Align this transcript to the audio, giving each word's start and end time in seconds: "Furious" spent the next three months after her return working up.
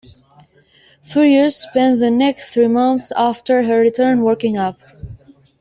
"Furious" 1.03 1.61
spent 1.61 1.99
the 1.99 2.09
next 2.09 2.49
three 2.55 2.65
months 2.67 3.11
after 3.11 3.61
her 3.61 3.81
return 3.81 4.23
working 4.23 4.57
up. 4.57 4.79